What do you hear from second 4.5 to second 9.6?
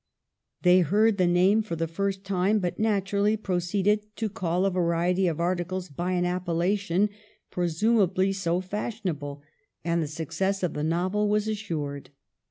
a variety of articles by an appellation presumably so fashionable,